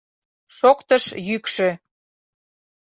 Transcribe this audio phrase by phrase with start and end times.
[0.57, 1.69] —Шоктыш йӱкшӧ.